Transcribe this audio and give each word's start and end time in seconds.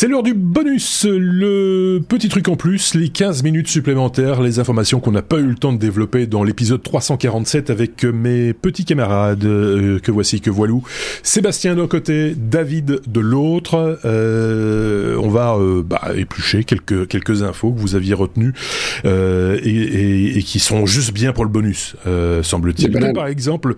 C'est 0.00 0.08
l'heure 0.08 0.22
du 0.22 0.32
bonus, 0.32 1.04
le 1.06 1.98
petit 1.98 2.30
truc 2.30 2.48
en 2.48 2.56
plus, 2.56 2.94
les 2.94 3.10
15 3.10 3.42
minutes 3.42 3.68
supplémentaires, 3.68 4.40
les 4.40 4.58
informations 4.58 4.98
qu'on 4.98 5.12
n'a 5.12 5.20
pas 5.20 5.36
eu 5.36 5.44
le 5.44 5.56
temps 5.56 5.74
de 5.74 5.78
développer 5.78 6.26
dans 6.26 6.42
l'épisode 6.42 6.82
347 6.82 7.68
avec 7.68 8.04
mes 8.04 8.54
petits 8.54 8.86
camarades 8.86 9.44
euh, 9.44 9.98
que 9.98 10.10
voici, 10.10 10.40
que 10.40 10.48
voilou. 10.48 10.82
Sébastien 11.22 11.74
d'un 11.74 11.86
côté, 11.86 12.34
David 12.34 13.02
de 13.06 13.20
l'autre. 13.20 14.00
Euh, 14.06 15.18
on 15.22 15.28
va 15.28 15.56
euh, 15.56 15.82
bah, 15.82 16.00
éplucher 16.16 16.64
quelques, 16.64 17.06
quelques 17.06 17.42
infos 17.42 17.70
que 17.70 17.78
vous 17.78 17.94
aviez 17.94 18.14
retenues 18.14 18.54
et, 19.04 19.08
et, 19.10 20.38
et, 20.38 20.42
qui 20.42 20.60
sont 20.60 20.86
juste 20.86 21.12
bien 21.12 21.34
pour 21.34 21.44
le 21.44 21.50
bonus, 21.50 21.94
semble-t-il. 22.40 22.90
Par 23.12 23.26
exemple, 23.26 23.76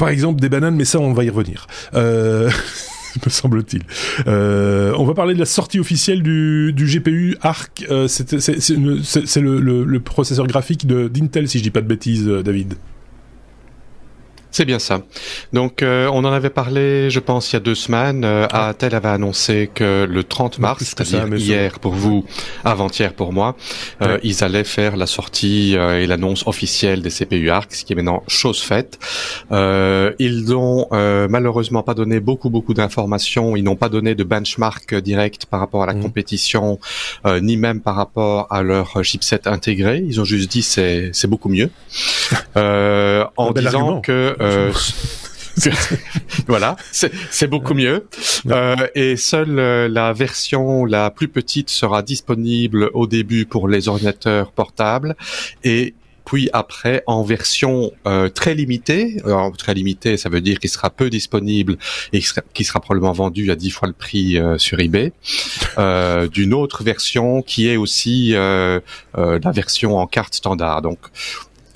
par 0.00 0.08
exemple 0.08 0.40
des 0.40 0.48
bananes, 0.48 0.74
mais 0.74 0.86
ça 0.86 0.98
on 0.98 1.12
va 1.12 1.24
y 1.24 1.30
revenir. 1.30 1.66
Euh, 1.94 2.50
me 3.24 3.30
semble-t-il. 3.30 3.82
Euh, 4.26 4.92
on 4.96 5.04
va 5.04 5.14
parler 5.14 5.34
de 5.34 5.38
la 5.38 5.46
sortie 5.46 5.78
officielle 5.78 6.22
du, 6.22 6.74
GPU 6.76 7.36
Arc. 7.40 7.86
Euh, 7.90 8.08
c'est 8.08 8.32
le, 8.32 9.60
le, 9.60 9.84
le, 9.84 10.00
processeur 10.00 10.46
graphique 10.46 10.86
d'Intel, 10.86 11.48
si 11.48 11.58
je 11.58 11.62
dis 11.62 11.70
pas 11.70 11.80
de 11.80 11.86
bêtises, 11.86 12.28
euh, 12.28 12.42
David. 12.42 12.74
C'est 14.50 14.64
bien 14.64 14.78
ça. 14.78 15.02
Donc, 15.52 15.82
euh, 15.82 16.08
on 16.12 16.24
en 16.24 16.32
avait 16.32 16.50
parlé, 16.50 17.08
je 17.10 17.20
pense, 17.20 17.52
il 17.52 17.54
y 17.54 17.56
a 17.56 17.60
deux 17.60 17.74
semaines. 17.74 18.24
Euh, 18.24 18.46
Atel 18.50 18.94
avait 18.94 19.08
annoncé 19.08 19.70
que 19.72 20.06
le 20.08 20.24
30 20.24 20.58
mars, 20.58 20.82
c'est-à-dire 20.84 21.26
hier 21.36 21.78
pour 21.78 21.92
vous, 21.92 22.24
avant-hier 22.64 23.12
pour 23.12 23.32
moi, 23.32 23.56
euh, 24.02 24.18
ils 24.22 24.42
allaient 24.42 24.64
faire 24.64 24.96
la 24.96 25.06
sortie 25.06 25.76
euh, 25.76 26.00
et 26.00 26.06
l'annonce 26.06 26.46
officielle 26.46 27.02
des 27.02 27.10
CPU 27.10 27.50
ARC, 27.50 27.72
ce 27.72 27.84
qui 27.84 27.92
est 27.92 27.96
maintenant 27.96 28.22
chose 28.26 28.60
faite. 28.60 28.98
ils 29.50 30.44
n'ont 30.48 30.88
malheureusement 30.90 31.82
pas 31.82 31.94
donné 31.94 32.20
beaucoup, 32.20 32.50
beaucoup 32.50 32.74
d'informations. 32.74 33.56
Ils 33.56 33.62
n'ont 33.62 33.76
pas 33.76 33.88
donné 33.88 34.14
de 34.14 34.24
benchmark 34.24 34.94
direct 34.96 35.46
par 35.46 35.60
rapport 35.60 35.82
à 35.82 35.86
la 35.86 35.94
mmh. 35.94 36.02
compétition, 36.02 36.78
ni 37.40 37.56
même 37.56 37.80
par 37.80 37.94
rapport 37.94 38.46
à 38.50 38.62
leur 38.62 39.04
chipset 39.04 39.46
intégré. 39.46 40.02
Ils 40.06 40.20
ont 40.20 40.24
juste 40.24 40.50
dit 40.50 40.62
c'est 40.62 41.10
c'est 41.12 41.28
beaucoup 41.28 41.48
mieux, 41.48 41.70
en 42.56 43.52
disant 43.52 44.00
que 44.00 44.36
euh, 44.40 44.72
voilà, 46.46 46.76
c'est 46.92 47.48
beaucoup 47.48 47.74
mieux. 47.74 48.06
Euh, 48.46 48.76
et 48.94 49.16
seule 49.16 49.58
euh, 49.58 49.88
la 49.88 50.12
version 50.12 50.84
la 50.84 51.10
plus 51.10 51.28
petite 51.28 51.70
sera 51.70 52.02
disponible 52.02 52.90
au 52.94 53.06
début 53.06 53.46
pour 53.46 53.68
les 53.68 53.88
ordinateurs 53.88 54.52
portables 54.52 55.16
et 55.64 55.94
puis 56.24 56.48
après 56.52 57.02
en 57.08 57.24
version 57.24 57.90
très 58.36 58.54
limitée, 58.54 59.16
très 59.58 59.74
limitée, 59.74 60.16
ça 60.16 60.28
veut 60.28 60.40
dire 60.40 60.60
qu'il 60.60 60.70
sera 60.70 60.88
peu 60.88 61.10
disponible 61.10 61.76
et 62.12 62.20
qui 62.54 62.62
sera, 62.62 62.78
probablement 62.78 63.10
vendu 63.10 63.50
à 63.50 63.56
10 63.56 63.70
fois 63.70 63.88
le 63.88 63.94
prix 63.94 64.38
sur 64.58 64.78
eBay, 64.78 65.12
d'une 66.32 66.54
autre 66.54 66.84
version 66.84 67.42
qui 67.42 67.66
est 67.66 67.76
aussi 67.76 68.30
la 68.30 69.50
version 69.52 69.98
en 69.98 70.06
carte 70.06 70.34
standard. 70.34 70.82
Donc 70.82 70.98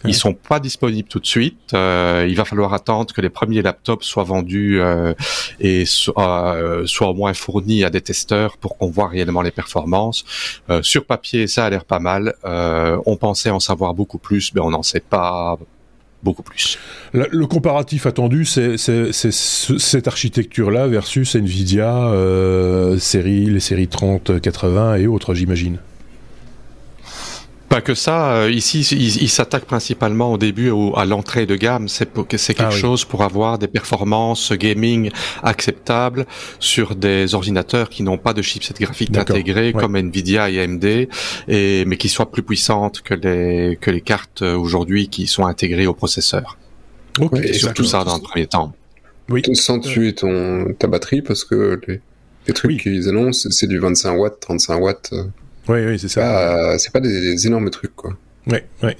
ils 0.06 0.14
sont 0.14 0.34
pas 0.34 0.60
disponibles 0.60 1.08
tout 1.08 1.18
de 1.18 1.26
suite. 1.26 1.72
Euh, 1.72 2.26
il 2.28 2.36
va 2.36 2.44
falloir 2.44 2.74
attendre 2.74 3.12
que 3.12 3.20
les 3.20 3.30
premiers 3.30 3.62
laptops 3.62 4.04
soient 4.04 4.24
vendus 4.24 4.80
euh, 4.80 5.14
et 5.60 5.84
euh, 6.18 6.86
soient 6.86 7.08
au 7.08 7.14
moins 7.14 7.34
fournis 7.34 7.84
à 7.84 7.90
des 7.90 8.00
testeurs 8.00 8.56
pour 8.58 8.76
qu'on 8.76 8.88
voit 8.88 9.08
réellement 9.08 9.42
les 9.42 9.50
performances. 9.50 10.24
Euh, 10.70 10.82
sur 10.82 11.06
papier, 11.06 11.46
ça 11.46 11.64
a 11.66 11.70
l'air 11.70 11.84
pas 11.84 11.98
mal. 11.98 12.34
Euh, 12.44 12.98
on 13.06 13.16
pensait 13.16 13.50
en 13.50 13.60
savoir 13.60 13.94
beaucoup 13.94 14.18
plus, 14.18 14.52
mais 14.54 14.60
on 14.60 14.70
n'en 14.70 14.82
sait 14.82 15.00
pas 15.00 15.58
beaucoup 16.22 16.42
plus. 16.42 16.78
Le, 17.12 17.46
comparatif 17.46 18.06
attendu, 18.06 18.46
c'est 18.46 18.76
cette 18.78 20.08
architecture-là 20.08 20.86
versus 20.86 21.34
Nvidia, 21.34 22.10
série, 22.98 23.46
les 23.46 23.60
séries 23.60 23.88
30, 23.88 24.40
80 24.40 24.96
et 24.96 25.06
autres, 25.06 25.34
j'imagine. 25.34 25.78
Pas 27.74 27.80
que 27.80 27.94
ça. 27.94 28.36
Euh, 28.36 28.52
ici, 28.52 28.82
il, 28.82 29.28
s'attaque 29.28 29.64
principalement 29.64 30.32
au 30.32 30.38
début 30.38 30.70
à 30.94 31.04
l'entrée 31.04 31.44
de 31.44 31.56
gamme. 31.56 31.88
C'est 31.88 32.08
c'est 32.36 32.54
quelque 32.54 32.68
ah 32.68 32.70
chose 32.70 33.04
pour 33.04 33.24
avoir 33.24 33.58
des 33.58 33.66
performances 33.66 34.52
gaming 34.52 35.10
acceptables 35.42 36.24
sur 36.60 36.94
des 36.94 37.34
ordinateurs 37.34 37.88
qui 37.88 38.04
n'ont 38.04 38.16
pas 38.16 38.32
de 38.32 38.42
chipset 38.42 38.74
graphique 38.78 39.16
intégré 39.16 39.72
comme 39.72 39.96
Nvidia 39.96 40.50
et 40.50 40.62
AMD, 40.62 41.08
et 41.48 41.84
mais 41.84 41.96
qui 41.96 42.08
soient 42.08 42.30
plus 42.30 42.44
puissantes 42.44 43.00
que 43.00 43.14
les 43.14 43.76
que 43.80 43.90
les 43.90 44.02
cartes 44.02 44.42
euh, 44.42 44.54
aujourd'hui 44.56 45.08
qui 45.08 45.26
sont 45.26 45.44
intégrées 45.44 45.88
au 45.88 45.94
processeur. 45.94 46.56
Ok. 47.18 47.40
et 47.40 47.54
surtout 47.54 47.84
ça 47.84 48.04
dans 48.04 48.18
le 48.18 48.22
premier 48.22 48.46
temps. 48.46 48.72
Oui. 49.30 49.42
Sans 49.54 49.80
tuer 49.80 50.14
ton 50.14 50.74
ta 50.78 50.86
batterie 50.86 51.22
parce 51.22 51.42
que 51.42 51.80
les, 51.88 52.00
les 52.46 52.54
trucs 52.54 52.82
qu'ils 52.82 53.08
annoncent, 53.08 53.48
c'est 53.50 53.66
du 53.66 53.80
25 53.80 54.12
watts, 54.14 54.38
35 54.38 54.78
watts. 54.80 55.12
Euh. 55.68 55.72
Oui, 55.72 55.92
oui, 55.92 55.98
c'est 55.98 56.08
ça. 56.08 56.76
c'est 56.78 56.92
pas 56.92 57.00
des, 57.00 57.46
énormes 57.46 57.70
trucs, 57.70 57.94
quoi. 57.94 58.12
Ouais, 58.46 58.66
ouais. 58.82 58.96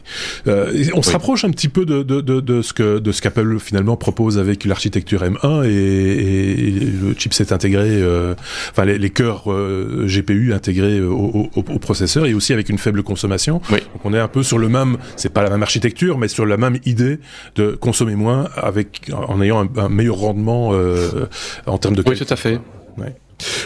Euh, 0.47 0.85
on 0.95 1.03
se 1.03 1.11
rapproche 1.11 1.45
un 1.45 1.51
petit 1.51 1.69
peu 1.69 1.85
de, 1.85 2.03
de, 2.03 2.23
de, 2.23 2.41
de 2.41 2.63
ce 2.63 2.73
que 2.73 2.99
de 2.99 3.13
ce 3.13 3.21
qu'Apple 3.21 3.59
finalement 3.59 3.97
propose 3.97 4.39
avec 4.39 4.65
l'architecture 4.65 5.23
M1 5.23 5.65
et, 5.69 6.71
le 6.71 7.15
chipset 7.19 7.53
intégré, 7.53 7.89
euh, 7.91 8.35
enfin 8.71 8.87
les, 8.87 8.97
les 8.97 9.11
cœurs 9.11 9.53
euh, 9.53 10.07
GPU 10.07 10.55
intégrés 10.55 11.03
au, 11.03 11.13
au, 11.15 11.51
au, 11.57 11.79
processeur 11.79 12.25
et 12.25 12.33
aussi 12.33 12.55
avec 12.55 12.71
une 12.71 12.79
faible 12.79 13.03
consommation. 13.03 13.61
Oui. 13.71 13.81
Donc 13.81 14.05
on 14.05 14.15
est 14.15 14.19
un 14.19 14.29
peu 14.29 14.43
sur 14.43 14.57
le 14.57 14.71
même, 14.71 14.97
c'est 15.17 15.33
pas 15.33 15.43
la 15.43 15.51
même 15.51 15.63
architecture, 15.63 16.17
mais 16.17 16.29
sur 16.29 16.47
la 16.47 16.57
même 16.57 16.79
idée 16.87 17.19
de 17.57 17.73
consommer 17.73 18.15
moins 18.15 18.49
avec 18.57 19.11
en 19.13 19.43
ayant 19.43 19.63
un, 19.63 19.69
un 19.79 19.89
meilleur 19.91 20.17
rendement 20.17 20.71
euh, 20.73 21.27
en 21.67 21.77
termes 21.77 21.97
de. 21.97 22.05
Oui, 22.07 22.17
tout 22.17 22.33
à 22.33 22.37
fait. 22.37 22.59
Ouais. 22.97 23.15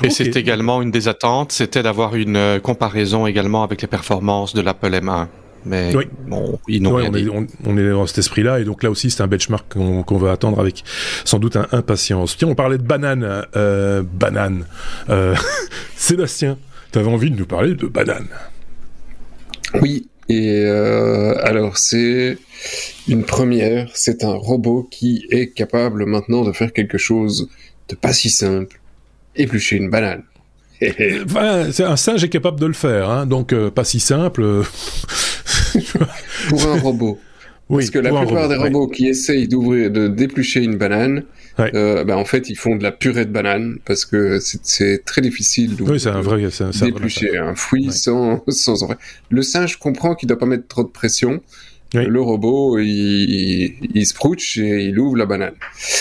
Et 0.02 0.10
c'est 0.10 0.36
également 0.36 0.82
une 0.82 0.90
des 0.90 1.08
attentes, 1.08 1.52
c'était 1.52 1.82
d'avoir 1.82 2.14
une 2.14 2.36
euh, 2.36 2.60
comparaison 2.60 3.26
également 3.26 3.62
avec 3.62 3.82
les 3.82 3.88
performances 3.88 4.54
de 4.54 4.60
l'Apple 4.60 4.90
M1. 4.90 5.28
Mais 5.64 5.94
oui. 5.94 6.04
bon, 6.26 6.58
ils 6.68 6.82
n'ont 6.82 6.94
on, 6.94 7.14
est, 7.14 7.28
on, 7.66 7.76
est, 7.76 7.90
dans 7.90 8.06
cet 8.06 8.18
esprit-là, 8.18 8.60
et 8.60 8.64
donc 8.64 8.82
là 8.82 8.90
aussi 8.90 9.10
c'est 9.10 9.22
un 9.22 9.26
benchmark 9.26 9.66
qu'on 9.68 10.18
va 10.18 10.32
attendre 10.32 10.60
avec 10.60 10.84
sans 11.24 11.38
doute 11.38 11.56
un, 11.56 11.66
impatience. 11.72 12.36
Tiens, 12.36 12.48
on 12.48 12.54
parlait 12.54 12.78
de 12.78 12.82
banane, 12.82 13.46
euh, 13.56 14.02
banane. 14.02 14.64
Euh, 15.08 15.34
Sébastien, 15.96 16.58
tu 16.92 16.98
avais 16.98 17.10
envie 17.10 17.30
de 17.30 17.36
nous 17.36 17.46
parler 17.46 17.74
de 17.74 17.86
banane. 17.86 18.28
Oui, 19.82 20.08
et 20.28 20.64
euh, 20.64 21.34
alors 21.42 21.76
c'est 21.76 22.38
une 23.08 23.24
première, 23.24 23.90
c'est 23.94 24.24
un 24.24 24.34
robot 24.34 24.86
qui 24.90 25.26
est 25.30 25.48
capable 25.48 26.06
maintenant 26.06 26.44
de 26.44 26.52
faire 26.52 26.72
quelque 26.72 26.98
chose 26.98 27.48
de 27.88 27.94
pas 27.94 28.12
si 28.12 28.30
simple 28.30 28.80
éplucher 29.38 29.76
une 29.76 29.90
banane. 29.90 30.22
enfin, 31.24 31.70
un 31.78 31.96
singe 31.96 32.22
est 32.22 32.28
capable 32.28 32.60
de 32.60 32.66
le 32.66 32.72
faire, 32.72 33.10
hein, 33.10 33.26
donc 33.26 33.52
euh, 33.52 33.70
pas 33.70 33.84
si 33.84 33.98
simple. 34.00 34.42
pour 36.48 36.66
un 36.66 36.78
robot. 36.78 37.18
Oui, 37.68 37.82
Parce 37.82 37.90
que 37.90 37.98
la 37.98 38.24
plupart 38.24 38.48
des 38.48 38.56
robots 38.56 38.88
qui 38.88 39.08
essayent 39.08 39.46
d'ouvrir, 39.46 39.90
de 39.90 40.08
déplucher 40.08 40.62
une 40.62 40.76
banane, 40.76 41.24
euh, 41.60 42.04
ben, 42.04 42.16
en 42.16 42.24
fait, 42.24 42.48
ils 42.48 42.56
font 42.56 42.76
de 42.76 42.82
la 42.82 42.92
purée 42.92 43.26
de 43.26 43.30
banane 43.30 43.78
parce 43.84 44.06
que 44.06 44.38
c'est 44.40 45.04
très 45.04 45.20
difficile 45.20 45.76
de 45.76 45.82
oui, 45.82 46.02
un 46.08 46.20
vrai, 46.22 46.48
déplucher 46.80 47.36
un, 47.36 47.54
fruit 47.54 47.92
sans, 47.92 48.42
sans. 48.48 48.88
Le 49.28 49.42
singe 49.42 49.76
comprend 49.76 50.14
qu'il 50.14 50.28
doit 50.28 50.38
pas 50.38 50.46
mettre 50.46 50.66
trop 50.66 50.82
de 50.82 50.88
pression, 50.88 51.42
le 51.94 52.20
robot, 52.20 52.78
il, 52.78 53.74
il, 53.94 54.06
se 54.06 54.60
et 54.60 54.84
il 54.84 54.98
ouvre 54.98 55.16
la 55.16 55.26
banane. 55.26 55.54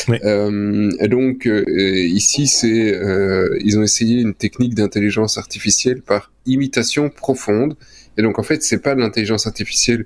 Euh, 0.09 0.91
et 0.99 1.07
donc 1.07 1.47
euh, 1.47 1.63
ici, 1.67 2.47
c'est 2.47 2.93
euh, 2.93 3.57
ils 3.63 3.79
ont 3.79 3.83
essayé 3.83 4.19
une 4.19 4.33
technique 4.33 4.75
d'intelligence 4.75 5.37
artificielle 5.37 6.01
par 6.01 6.31
imitation 6.45 7.09
profonde. 7.09 7.77
Et 8.17 8.21
donc 8.21 8.37
en 8.39 8.43
fait, 8.43 8.63
c'est 8.63 8.79
pas 8.79 8.95
de 8.95 8.99
l'intelligence 8.99 9.47
artificielle. 9.47 10.05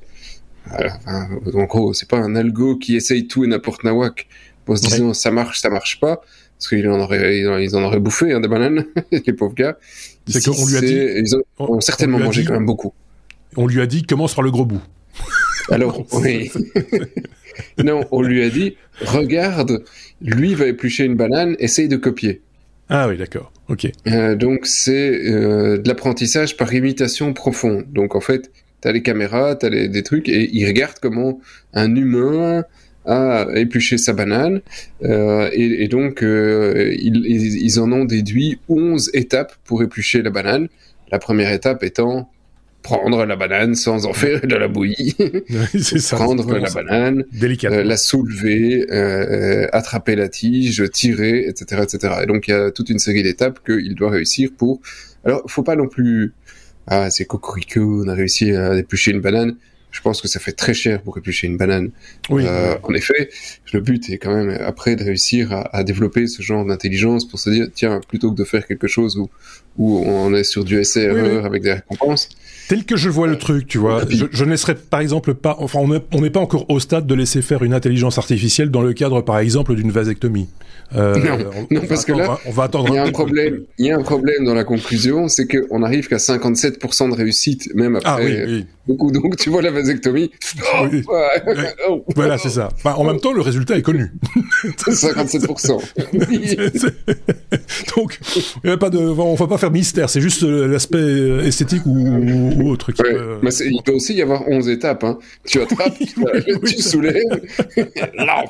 en 1.53 1.64
gros, 1.64 1.94
c'est 1.94 2.07
pas 2.07 2.18
un 2.18 2.36
algo 2.36 2.78
qui 2.78 2.95
essaye 2.95 3.28
tout 3.28 3.44
et 3.44 3.48
n'importe 3.48 3.83
nawak 3.83 4.28
pour 4.66 4.78
se 4.78 4.88
dire 4.88 5.16
ça 5.16 5.31
marche, 5.31 5.62
ça 5.62 5.72
marche 5.72 6.00
pas, 6.00 6.22
parce 6.57 6.69
qu'ils 6.69 6.88
en 6.89 7.00
auraient 7.00 7.39
ils 7.39 7.75
en 7.75 7.83
auraient 7.83 8.00
bouffé 8.00 8.31
hein, 8.31 8.39
des 8.39 8.48
bananes, 8.48 8.86
les 9.12 9.33
pauvres 9.33 9.56
gars. 9.56 9.78
C'est 10.28 10.45
qu'on 10.45 10.68
lui 10.68 10.78
a 10.78 10.81
dit, 10.81 10.94
ils 10.94 11.36
ont, 11.57 11.81
certainement 11.81 12.19
mangé 12.19 12.45
quand 12.45 12.54
même 12.54 12.68
beaucoup. 12.68 12.94
On 13.57 13.66
lui 13.66 13.81
a 13.81 13.88
dit 13.88 14.04
commence 14.04 14.36
par 14.36 14.44
le 14.44 14.51
gros 14.51 14.66
bout. 14.66 14.81
Alors, 15.72 16.06
oui. 16.13 16.52
non, 17.84 18.02
on 18.12 18.22
lui 18.22 18.44
a 18.44 18.50
dit, 18.50 18.75
regarde, 19.02 19.84
lui 20.22 20.56
va 20.56 20.68
éplucher 20.68 21.06
une 21.06 21.16
banane, 21.16 21.56
essaye 21.60 21.88
de 21.88 21.98
copier. 21.98 22.42
Ah 22.90 23.08
oui, 23.08 23.18
d'accord. 23.18 23.52
Ok. 23.69 23.90
Euh, 24.08 24.36
donc 24.36 24.66
c'est 24.66 25.30
euh, 25.30 25.78
de 25.78 25.88
l'apprentissage 25.88 26.58
par 26.58 26.74
imitation 26.74 27.34
profonde. 27.34 27.86
Donc 27.88 28.16
en 28.16 28.19
fait, 28.19 28.52
tu 28.81 28.88
as 28.88 28.92
les 28.92 29.02
caméras, 29.02 29.56
tu 29.56 29.66
as 29.66 29.88
des 29.88 30.04
trucs, 30.04 30.28
et 30.28 30.50
il 30.52 30.68
regarde 30.68 30.98
comment 31.02 31.40
un 31.74 31.96
humain 31.96 32.66
a 33.06 33.48
épluché 33.56 33.98
sa 33.98 34.12
banane. 34.12 34.62
Euh, 35.04 35.50
et, 35.54 35.88
donc 35.88 36.19
ils, 36.22 37.25
ils, 37.25 37.80
en 37.80 37.92
ont 37.94 38.04
déduit 38.04 38.60
11 38.68 39.12
étapes 39.14 39.54
pour 39.64 39.81
éplucher 39.81 40.22
la 40.22 40.30
banane. 40.30 40.68
La 41.12 41.19
première 41.19 41.52
étape 41.52 41.84
étant 41.84 42.30
prendre 42.81 43.25
la 43.25 43.36
banane 43.36 43.75
sans 43.75 44.06
en 44.06 44.13
faire 44.13 44.42
de 44.42 44.56
la 44.56 44.68
bouillie, 44.68 45.16
ça, 45.80 46.16
prendre 46.16 46.51
la 46.51 46.69
banane, 46.69 47.25
euh, 47.42 47.83
la 47.83 47.98
soulever, 47.98 48.88
euh, 48.92 49.68
attraper 49.72 50.16
la 50.16 50.30
tige, 50.30 50.83
tirer, 50.92 51.45
etc., 51.48 51.83
etc. 51.83 52.13
Et 52.24 52.25
donc 52.25 52.48
il 52.48 52.51
y 52.51 52.54
a 52.54 52.72
toute 52.72 52.89
une 52.89 53.00
série 53.00 53.24
d'étapes 53.24 53.60
qu'il 53.66 53.95
doit 53.95 54.10
réussir 54.10 54.50
pour. 54.57 54.81
Alors, 55.24 55.44
faut 55.48 55.63
pas 55.63 55.75
non 55.75 55.88
plus. 55.88 56.33
Ah, 56.88 57.12
c'est 57.12 57.25
cocorico, 57.25 58.04
on 58.04 58.07
a 58.07 58.16
réussi 58.16 58.56
à 58.56 58.75
éplucher 58.75 59.12
une 59.12 59.22
banane 59.22 59.56
je 59.92 60.02
pense 60.02 60.22
que 60.22 60.28
ça 60.28 60.40
fait 60.40 60.54
très 60.54 60.74
cher 60.74 61.02
pour 61.02 61.18
éplucher 61.18 61.48
une 61.48 61.58
banane. 61.58 61.92
Oui. 62.30 62.44
Euh, 62.46 62.76
en 62.84 62.94
effet, 62.94 63.30
le 63.74 63.82
but 63.82 64.10
est 64.10 64.18
quand 64.18 64.34
même 64.34 64.50
après 64.62 64.96
de 64.96 65.04
réussir 65.04 65.52
à, 65.52 65.76
à 65.76 65.84
développer 65.84 66.28
ce 66.28 66.42
genre 66.42 66.66
d'intelligence 66.66 67.28
pour 67.28 67.40
se 67.40 67.50
dire 67.50 67.68
tiens 67.74 68.00
plutôt 68.08 68.32
que 68.32 68.38
de 68.38 68.44
faire 68.44 68.66
quelque 68.66 68.88
chose 68.88 69.18
où 69.18 69.30
où 69.78 70.04
on 70.06 70.34
est 70.34 70.44
sur 70.44 70.64
du 70.64 70.80
essai 70.80 71.04
erreur 71.04 71.46
avec 71.46 71.64
des 71.64 71.74
récompenses. 71.74 72.30
Tel 72.68 72.86
que 72.86 72.96
je 72.96 73.10
vois 73.10 73.28
le 73.28 73.38
truc, 73.38 73.68
tu 73.68 73.78
vois, 73.78 74.04
je, 74.10 74.26
je, 74.32 74.46
ne 74.46 74.52
laisserais 74.52 74.76
par 74.76 75.00
exemple 75.00 75.34
pas, 75.34 75.56
enfin 75.60 75.80
on 75.80 76.22
n'est 76.22 76.30
pas 76.30 76.40
encore 76.40 76.70
au 76.70 76.80
stade 76.80 77.08
de 77.08 77.16
laisser 77.16 77.42
faire 77.42 77.64
une 77.64 77.74
intelligence 77.74 78.18
artificielle 78.18 78.70
dans 78.70 78.82
le 78.82 78.94
cadre 78.94 79.22
par 79.22 79.40
exemple 79.40 79.76
d'une 79.76 79.92
vasectomie. 79.92 80.48
Euh, 80.96 81.16
non, 81.72 81.82
parce 81.88 82.04
que 82.04 82.12
là, 82.12 82.38
on 82.46 82.52
va 82.52 82.64
attendre. 82.64 82.90
Il 82.90 82.96
y 82.96 82.98
a 82.98 83.04
un 83.06 83.12
problème. 83.12 83.62
Il 83.78 83.86
y 83.86 83.92
a 83.92 83.98
un 83.98 84.02
problème 84.02 84.44
dans 84.46 84.54
la 84.54 84.66
conclusion, 84.66 85.30
c'est 85.30 85.48
qu'on 85.48 85.84
arrive 85.84 86.08
qu'à 86.08 86.18
57% 86.18 87.10
de 87.12 87.16
réussite, 87.16 87.74
même 87.76 87.98
ah 88.04 88.14
après 88.14 88.46
oui, 88.46 88.66
beaucoup. 88.88 89.12
Donc, 89.12 89.38
tu 89.38 89.50
vois 89.50 89.62
la 89.62 89.72
vasectomie. 89.81 90.31
voilà, 92.16 92.38
c'est 92.38 92.50
ça. 92.50 92.69
en 92.86 93.04
même 93.04 93.19
temps, 93.19 93.33
le 93.33 93.42
résultat 93.42 93.78
est 93.78 93.81
connu. 93.81 94.12
57%. 94.78 95.80
donc, 97.95 98.19
il 98.63 98.69
y 98.69 98.74
a 98.74 98.78
pas 98.78 98.89
de, 98.89 98.98
on 98.98 99.36
va 99.36 99.48
pas 99.48 99.57
faire 99.57 99.72
mystère. 99.72 100.10
C'est 100.10 100.22
juste 100.22 100.44
euh, 100.44 100.68
l'aspect 100.68 100.98
euh, 100.98 101.45
esthétique 101.45 101.86
ou, 101.86 101.98
ou 101.98 102.69
autre. 102.69 102.92
Qui 102.92 103.01
peut... 103.01 103.38
Mais 103.42 103.51
il 103.54 103.81
peut 103.83 103.94
aussi 103.94 104.13
y 104.13 104.22
avoir 104.22 104.48
11 104.48 104.69
étapes. 104.69 105.04
Hein. 105.04 105.18
Tu 105.45 105.62
attrapes, 105.62 105.98
tu, 106.66 106.81
soulèves. 106.81 107.24
non. 108.18 108.44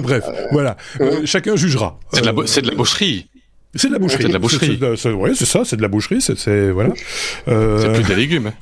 Bref. 0.00 0.24
Voilà. 0.52 0.76
Euh, 1.00 1.22
chacun 1.24 1.56
jugera. 1.56 1.98
C'est 2.12 2.20
de, 2.22 2.26
la 2.26 2.34
c'est 2.46 2.62
de 2.62 2.70
la 2.70 2.76
boucherie. 2.76 3.28
C'est 3.74 3.88
de 3.88 3.92
la 3.92 3.98
boucherie. 3.98 4.22
C'est 4.22 4.28
de 4.28 4.32
la 4.32 4.38
boucherie. 4.38 4.78
Oui, 5.14 5.30
c'est 5.34 5.46
ça, 5.46 5.64
c'est 5.64 5.76
de 5.76 5.82
la 5.82 5.88
boucherie. 5.88 6.20
C'est 6.20 6.70
voilà. 6.70 6.92
Euh... 7.48 7.80
C'est 7.80 7.92
plus 7.92 8.04
des 8.04 8.14
légumes. 8.14 8.52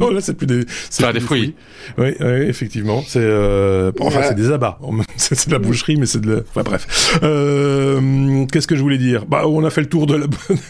Non, 0.00 0.10
là, 0.10 0.20
c'est 0.20 0.34
plus 0.34 0.46
des. 0.46 0.64
C'est 0.90 1.12
des, 1.12 1.20
fruits. 1.20 1.54
Oui, 1.98 2.14
oui, 2.20 2.26
effectivement. 2.26 3.02
C'est 3.06 3.20
euh... 3.20 3.92
enfin, 4.00 4.22
c'est 4.22 4.34
des 4.34 4.50
abats. 4.50 4.78
c'est 5.16 5.48
de 5.48 5.52
la 5.52 5.58
boucherie, 5.58 5.96
mais 5.96 6.06
c'est 6.06 6.20
de. 6.20 6.34
La... 6.34 6.40
Enfin, 6.40 6.62
bref. 6.62 7.18
Euh... 7.22 8.46
Qu'est-ce 8.46 8.66
que 8.66 8.76
je 8.76 8.82
voulais 8.82 8.98
dire? 8.98 9.26
Bah, 9.26 9.46
on 9.46 9.64
a 9.64 9.70
fait 9.70 9.80
le 9.82 9.88
tour 9.88 10.06
de 10.06 10.14
la 10.14 10.26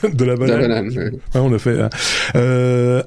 de 0.09 0.25
la 0.25 0.37
banane. 0.37 0.61
La 0.61 0.69
banane 0.69 0.89
ouais. 0.89 1.11
on 1.35 1.53
a 1.53 1.59
fait. 1.59 1.81
Hein. 1.81 1.91
Euh... 2.35 3.03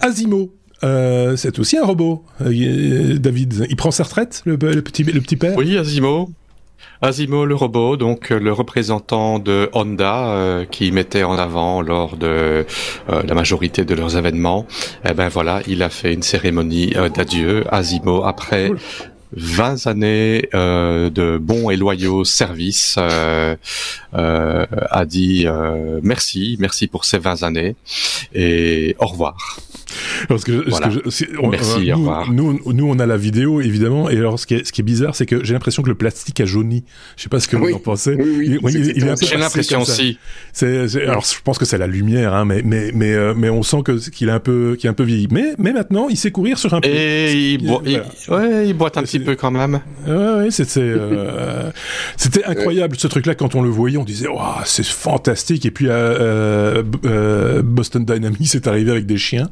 Asimo. 0.00 0.54
Euh, 0.84 1.36
c'est 1.36 1.58
aussi 1.58 1.76
un 1.76 1.84
robot, 1.84 2.24
euh, 2.40 3.18
David. 3.18 3.66
Il 3.68 3.76
prend 3.76 3.90
sa 3.90 4.04
retraite, 4.04 4.42
le, 4.44 4.56
petit, 4.56 5.02
le 5.02 5.20
petit 5.20 5.36
père? 5.36 5.56
Oui, 5.56 5.76
Asimo. 5.76 6.30
Asimo 7.00 7.46
le 7.46 7.54
robot, 7.54 7.96
donc 7.96 8.32
euh, 8.32 8.38
le 8.38 8.52
représentant 8.52 9.38
de 9.38 9.70
Honda 9.72 10.64
qui 10.70 10.90
mettait 10.90 11.22
en 11.22 11.38
avant 11.38 11.80
lors 11.80 12.16
de 12.16 12.66
la 13.08 13.34
majorité 13.34 13.84
de 13.84 13.94
leurs 13.94 14.16
événements. 14.16 14.66
Eh 15.08 15.14
ben 15.14 15.28
voilà, 15.28 15.60
il 15.66 15.82
a 15.82 15.90
fait 15.90 16.12
une 16.12 16.22
cérémonie 16.22 16.94
d'adieu. 17.14 17.64
Asimo 17.72 18.24
après 18.24 18.70
20 19.32 19.86
années 19.86 20.48
de 20.52 21.38
bons 21.38 21.70
et 21.70 21.76
loyaux 21.76 22.24
services 22.24 22.98
a 24.12 25.04
dit 25.06 25.46
merci, 26.02 26.56
merci 26.58 26.86
pour 26.88 27.04
ces 27.04 27.18
20 27.18 27.42
années 27.44 27.76
et 28.34 28.96
au 28.98 29.06
revoir. 29.06 29.58
Parce 30.28 30.44
que, 30.44 30.64
on, 31.40 31.48
Merci, 31.48 31.92
nous, 32.30 32.60
nous, 32.72 32.88
on 32.88 32.98
a 32.98 33.06
la 33.06 33.16
vidéo, 33.16 33.60
évidemment, 33.60 34.10
et 34.10 34.16
alors 34.16 34.38
ce 34.38 34.46
qui 34.46 34.54
est, 34.54 34.66
ce 34.66 34.72
qui 34.72 34.80
est 34.80 34.84
bizarre, 34.84 35.14
c'est 35.14 35.26
que 35.26 35.44
j'ai 35.44 35.54
l'impression 35.54 35.82
que 35.82 35.88
le 35.88 35.94
plastique 35.94 36.40
a 36.40 36.46
jauni. 36.46 36.84
Je 37.16 37.22
sais 37.24 37.28
pas 37.28 37.40
ce 37.40 37.48
que 37.48 37.56
vous 37.56 37.72
en 37.72 37.78
pensez. 37.78 38.14
Oui, 38.14 38.58
oui, 38.62 38.72
j'ai 39.20 39.36
l'impression 39.36 39.82
aussi. 39.82 40.18
C'est, 40.52 40.88
alors 41.02 41.24
je 41.24 41.40
pense 41.42 41.58
que 41.58 41.64
c'est 41.64 41.78
la 41.78 41.86
lumière, 41.86 42.34
hein, 42.34 42.44
mais, 42.44 42.62
mais, 42.64 42.90
mais, 42.94 43.12
euh, 43.12 43.34
mais 43.36 43.50
on 43.50 43.62
sent 43.62 43.82
que, 43.84 44.10
qu'il 44.10 44.28
est 44.28 44.32
un 44.32 44.40
peu, 44.40 44.76
qu'il 44.78 44.86
est 44.86 44.90
un 44.90 44.94
peu 44.94 45.04
vieilli. 45.04 45.28
Mais, 45.30 45.54
mais 45.58 45.72
maintenant, 45.72 46.08
il 46.08 46.16
sait 46.16 46.30
courir 46.30 46.58
sur 46.58 46.74
un 46.74 46.80
peu. 46.80 46.88
Et 46.88 47.54
il, 47.54 47.66
boit, 47.66 47.82
ouais, 47.82 48.68
il 48.68 48.74
boite 48.74 48.96
un 48.96 49.02
petit 49.02 49.20
peu 49.20 49.36
quand 49.36 49.50
même. 49.50 49.80
Ouais, 50.06 50.14
ouais, 50.14 50.50
c'était, 50.50 50.80
euh, 50.80 51.70
c'était 52.16 52.44
incroyable 52.44 52.96
ce 52.98 53.06
truc-là 53.06 53.34
quand 53.34 53.54
on 53.54 53.62
le 53.62 53.68
voyait, 53.68 53.98
on 53.98 54.04
disait, 54.04 54.28
waouh, 54.28 54.62
c'est 54.64 54.86
fantastique. 54.86 55.66
Et 55.66 55.70
puis, 55.70 55.86
euh, 55.88 56.82
euh, 57.04 57.62
Boston 57.62 58.04
Dynamics 58.04 58.54
est 58.54 58.66
arrivé 58.66 58.90
avec 58.90 59.06
des 59.06 59.18
chiens. 59.18 59.50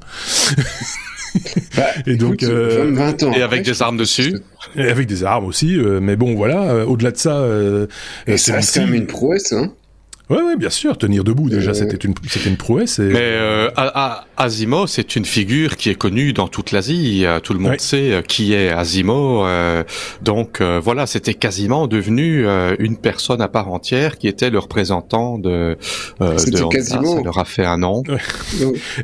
Bah, 1.76 1.88
et 2.06 2.16
donc 2.16 2.42
euh, 2.42 2.94
et 3.34 3.42
avec 3.42 3.62
des 3.62 3.82
armes 3.82 3.98
dessus 3.98 4.38
et 4.74 4.88
avec 4.88 5.06
des 5.06 5.22
armes 5.22 5.44
aussi 5.44 5.76
euh, 5.76 6.00
mais 6.00 6.16
bon 6.16 6.34
voilà 6.34 6.62
euh, 6.62 6.86
au-delà 6.86 7.10
de 7.10 7.16
ça 7.18 7.46
c'est 8.36 8.52
quand 8.52 8.86
même 8.86 8.94
une 8.94 9.06
prouesse 9.06 9.52
hein 9.52 9.72
Ouais, 10.28 10.42
ouais, 10.42 10.56
bien 10.56 10.70
sûr. 10.70 10.98
Tenir 10.98 11.22
debout, 11.22 11.48
déjà, 11.48 11.72
c'était 11.72 11.96
une, 11.96 12.14
c'était 12.28 12.48
une 12.50 12.56
prouesse. 12.56 12.98
Mais 12.98 13.14
euh, 13.16 13.70
Asimo, 14.36 14.86
c'est 14.88 15.14
une 15.14 15.24
figure 15.24 15.76
qui 15.76 15.88
est 15.88 15.94
connue 15.94 16.32
dans 16.32 16.48
toute 16.48 16.72
l'Asie. 16.72 17.24
Euh, 17.24 17.38
tout 17.38 17.52
le 17.52 17.60
monde 17.60 17.78
sait 17.78 18.12
euh, 18.12 18.22
qui 18.22 18.52
est 18.52 18.70
Asimo. 18.70 19.46
Euh, 19.46 19.84
donc 20.22 20.60
voilà, 20.60 21.06
c'était 21.06 21.34
quasiment 21.34 21.86
devenu 21.86 22.46
une 22.78 22.96
personne 22.96 23.40
à 23.40 23.48
part 23.48 23.72
entière 23.72 24.18
qui 24.18 24.26
était 24.26 24.50
le 24.50 24.58
représentant 24.58 25.38
de. 25.38 25.76
de 26.20 26.24
Honda. 26.24 26.68
Quasiment. 26.70 27.16
Ça 27.16 27.22
leur 27.22 27.38
a 27.38 27.44
fait 27.44 27.64
un 27.64 27.78
nom. 27.78 28.02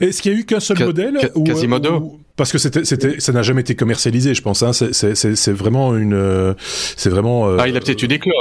Est-ce 0.00 0.22
qu'il 0.22 0.32
y 0.32 0.34
a 0.34 0.38
eu 0.38 0.44
qu'un 0.44 0.60
seul 0.60 0.78
modèle 0.80 1.18
Quasimodo. 1.44 2.18
Parce 2.34 2.50
que 2.50 2.56
c'était, 2.56 2.86
c'était, 2.86 3.20
ça 3.20 3.32
n'a 3.32 3.42
jamais 3.42 3.60
été 3.60 3.74
commercialisé, 3.74 4.34
je 4.34 4.40
pense. 4.40 4.62
Hein. 4.62 4.72
C'est, 4.72 4.94
c'est, 4.94 5.14
c'est 5.14 5.52
vraiment 5.52 5.94
une, 5.94 6.54
c'est 6.96 7.10
vraiment. 7.10 7.56
ah, 7.58 7.68
il 7.68 7.76
a 7.76 7.80
peut-être 7.80 8.02
eu 8.02 8.08
des 8.08 8.18
clones. 8.18 8.34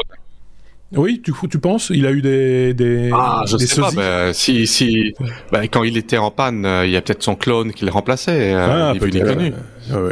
Oui, 0.94 1.22
tu, 1.24 1.34
tu 1.50 1.60
penses 1.60 1.90
Il 1.94 2.06
a 2.06 2.12
eu 2.12 2.22
des, 2.22 2.74
des 2.74 3.10
Ah, 3.14 3.44
je 3.48 3.58
sais 3.58 3.80
pas. 3.80 3.92
Ben, 3.92 4.34
si, 4.34 4.68
si, 4.68 5.14
ben, 5.52 5.64
quand 5.64 5.84
il 5.84 5.98
était 5.98 6.18
en 6.18 6.32
panne, 6.32 6.66
euh, 6.66 6.86
il 6.86 6.92
y 6.92 6.98
a 6.98 7.02
peut-être 7.02 7.24
son 7.24 7.36
clone 7.36 7.72
qui 7.72 7.86
le 7.86 7.92
remplaçait. 7.92 8.54
Euh, 8.54 8.92
ah, 8.92 8.94
il 8.96 9.18
est 9.18 9.22
connu. 9.22 9.54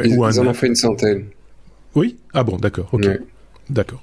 ils, 0.04 0.18
en 0.18 0.46
ont 0.46 0.54
fait 0.54 0.68
une 0.68 0.74
centaine. 0.74 1.24
Oui? 1.94 2.16
Ah 2.32 2.44
bon, 2.44 2.56
d'accord. 2.56 2.88
Ok. 2.92 3.06
D'accord. 3.70 4.02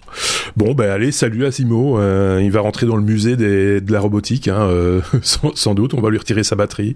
Bon, 0.56 0.74
ben 0.74 0.90
allez, 0.90 1.12
salut 1.12 1.46
Asimo. 1.46 2.00
Euh, 2.00 2.40
il 2.42 2.52
va 2.52 2.62
rentrer 2.62 2.86
dans 2.86 2.96
le 2.96 3.04
musée 3.04 3.36
des, 3.36 3.82
de 3.82 3.92
la 3.92 4.00
robotique, 4.00 4.48
hein, 4.48 4.62
euh, 4.62 5.02
sans, 5.22 5.54
sans, 5.56 5.74
doute. 5.76 5.94
On 5.94 6.00
va 6.00 6.10
lui 6.10 6.18
retirer 6.18 6.44
sa 6.44 6.56
batterie 6.56 6.96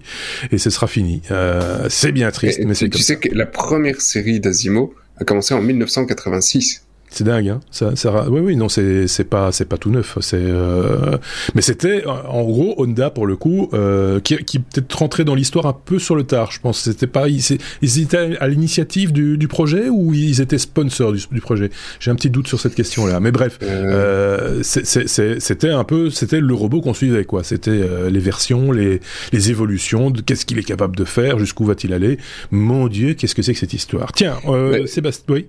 et 0.50 0.58
ce 0.58 0.70
sera 0.70 0.86
fini. 0.86 1.20
Euh, 1.30 1.86
c'est 1.90 2.12
bien 2.12 2.30
triste, 2.30 2.60
mais 2.64 2.74
c'est. 2.74 2.88
Tu 2.88 3.02
sais 3.02 3.18
que 3.18 3.28
la 3.34 3.44
première 3.44 4.00
série 4.00 4.40
d'Asimo 4.40 4.94
a 5.18 5.24
commencé 5.24 5.52
en 5.52 5.60
1986. 5.60 6.84
C'est 7.12 7.24
dingue, 7.24 7.50
hein. 7.50 7.60
Ça, 7.70 7.94
ça, 7.94 8.30
oui, 8.30 8.40
oui, 8.40 8.56
non, 8.56 8.70
c'est, 8.70 9.06
c'est 9.06 9.24
pas, 9.24 9.52
c'est 9.52 9.66
pas 9.66 9.76
tout 9.76 9.90
neuf. 9.90 10.16
C'est, 10.22 10.38
euh... 10.38 11.18
mais 11.54 11.60
c'était, 11.60 12.06
en 12.06 12.42
gros, 12.42 12.74
Honda 12.78 13.10
pour 13.10 13.26
le 13.26 13.36
coup, 13.36 13.68
euh, 13.74 14.18
qui, 14.18 14.38
qui 14.38 14.60
peut-être 14.60 14.94
rentrait 14.94 15.24
dans 15.24 15.34
l'histoire 15.34 15.66
un 15.66 15.74
peu 15.74 15.98
sur 15.98 16.16
le 16.16 16.24
tard. 16.24 16.52
Je 16.52 16.60
pense, 16.60 16.80
c'était 16.80 17.06
pas, 17.06 17.28
ils, 17.28 17.42
ils 17.82 18.00
étaient 18.00 18.38
à 18.40 18.48
l'initiative 18.48 19.12
du, 19.12 19.36
du, 19.36 19.46
projet 19.46 19.90
ou 19.90 20.14
ils 20.14 20.40
étaient 20.40 20.56
sponsors 20.56 21.12
du, 21.12 21.22
du 21.30 21.42
projet? 21.42 21.70
J'ai 22.00 22.10
un 22.10 22.14
petit 22.14 22.30
doute 22.30 22.48
sur 22.48 22.58
cette 22.58 22.74
question-là. 22.74 23.20
Mais 23.20 23.30
bref, 23.30 23.58
euh... 23.62 24.62
euh 24.62 24.62
c'était 24.62 25.70
un 25.70 25.84
peu, 25.84 26.08
c'était 26.08 26.40
le 26.40 26.54
robot 26.54 26.80
qu'on 26.80 26.94
suivait, 26.94 27.26
quoi. 27.26 27.44
C'était 27.44 27.70
euh, 27.70 28.08
les 28.08 28.20
versions, 28.20 28.72
les, 28.72 29.00
les 29.32 29.50
évolutions, 29.50 30.10
de 30.10 30.22
qu'est-ce 30.22 30.46
qu'il 30.46 30.58
est 30.58 30.64
capable 30.64 30.96
de 30.96 31.04
faire, 31.04 31.38
jusqu'où 31.38 31.66
va-t-il 31.66 31.92
aller? 31.92 32.16
Mon 32.50 32.88
Dieu, 32.88 33.12
qu'est-ce 33.12 33.34
que 33.34 33.42
c'est 33.42 33.52
que 33.52 33.58
cette 33.58 33.74
histoire? 33.74 34.12
Tiens, 34.12 34.38
euh, 34.46 34.86
Sébastien, 34.86 35.34
oui. 35.34 35.46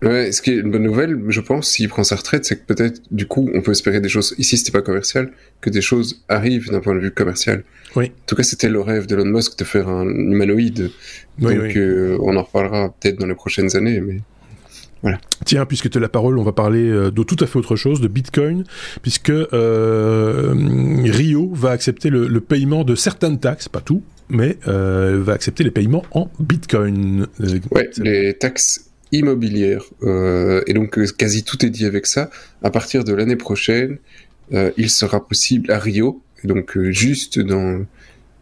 Ouais, 0.00 0.30
ce 0.30 0.42
qui 0.42 0.50
est 0.52 0.56
une 0.56 0.70
bonne 0.70 0.84
nouvelle, 0.84 1.20
je 1.28 1.40
pense, 1.40 1.70
s'il 1.70 1.88
prend 1.88 2.04
sa 2.04 2.14
retraite, 2.14 2.44
c'est 2.44 2.56
que 2.56 2.72
peut-être, 2.72 3.00
du 3.10 3.26
coup, 3.26 3.50
on 3.52 3.62
peut 3.62 3.72
espérer 3.72 4.00
des 4.00 4.08
choses. 4.08 4.34
Ici, 4.38 4.56
c'était 4.56 4.70
pas 4.70 4.82
commercial, 4.82 5.32
que 5.60 5.70
des 5.70 5.80
choses 5.80 6.22
arrivent 6.28 6.70
d'un 6.70 6.80
point 6.80 6.94
de 6.94 7.00
vue 7.00 7.10
commercial. 7.10 7.64
Oui. 7.96 8.06
En 8.06 8.26
tout 8.26 8.36
cas, 8.36 8.44
c'était 8.44 8.68
le 8.68 8.80
rêve 8.80 9.06
d'Elon 9.06 9.24
Musk 9.24 9.58
de 9.58 9.64
faire 9.64 9.88
un 9.88 10.06
humanoïde. 10.06 10.90
Oui, 11.40 11.56
Donc, 11.56 11.76
euh, 11.76 12.16
on 12.20 12.36
en 12.36 12.44
reparlera 12.44 12.94
peut-être 13.00 13.18
dans 13.18 13.26
les 13.26 13.34
prochaines 13.34 13.76
années, 13.76 14.00
mais. 14.00 14.18
Voilà. 15.02 15.18
Tiens, 15.44 15.64
puisque 15.64 15.90
tu 15.90 15.98
as 15.98 16.00
la 16.00 16.08
parole, 16.08 16.38
on 16.38 16.42
va 16.42 16.52
parler 16.52 16.88
euh, 16.88 17.10
de 17.10 17.22
tout 17.22 17.36
à 17.40 17.46
fait 17.46 17.58
autre 17.58 17.76
chose, 17.76 18.00
de 18.00 18.08
Bitcoin, 18.08 18.64
puisque 19.02 19.30
euh, 19.30 20.54
Rio 21.04 21.52
va 21.54 21.70
accepter 21.70 22.10
le, 22.10 22.26
le, 22.26 22.40
paiement 22.40 22.82
de 22.82 22.96
certaines 22.96 23.38
taxes, 23.38 23.68
pas 23.68 23.80
tout, 23.80 24.02
mais 24.28 24.58
euh, 24.66 25.20
va 25.22 25.34
accepter 25.34 25.62
les 25.62 25.70
paiements 25.70 26.04
en 26.10 26.30
Bitcoin. 26.40 27.26
Ouais, 27.70 27.90
les 27.98 28.34
taxes 28.34 28.87
immobilière. 29.12 29.84
Euh, 30.02 30.62
et 30.66 30.74
donc 30.74 30.98
euh, 30.98 31.06
quasi 31.06 31.44
tout 31.44 31.64
est 31.64 31.70
dit 31.70 31.86
avec 31.86 32.06
ça. 32.06 32.30
À 32.62 32.70
partir 32.70 33.04
de 33.04 33.12
l'année 33.14 33.36
prochaine, 33.36 33.98
euh, 34.52 34.70
il 34.76 34.90
sera 34.90 35.26
possible 35.26 35.70
à 35.70 35.78
Rio, 35.78 36.22
donc 36.44 36.78
juste 36.90 37.38
dans 37.38 37.84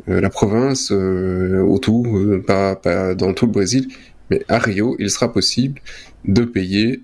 la 0.06 0.30
province 0.30 0.92
autour, 0.92 2.06
pas, 2.46 2.76
dans 3.16 3.32
tout 3.32 3.46
le 3.46 3.52
Brésil, 3.52 3.88
mais 4.30 4.44
à 4.46 4.58
Rio, 4.58 4.94
il 5.00 5.11
sera 5.11 5.32
possible 5.32 5.80
de 6.25 6.44
payer 6.44 7.00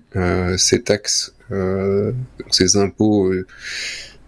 ces 0.57 0.83
taxes, 0.83 1.35
ces 2.49 2.77
impôts 2.77 3.33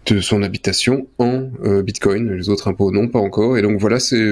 de 0.07 0.19
son 0.19 0.43
habitation 0.43 1.07
en 1.19 1.51
Bitcoin. 1.83 2.33
Les 2.33 2.49
autres 2.49 2.67
impôts 2.67 2.91
non, 2.91 3.07
pas 3.07 3.19
encore. 3.19 3.57
Et 3.57 3.61
donc 3.61 3.79
voilà, 3.79 3.99
c'est 3.99 4.25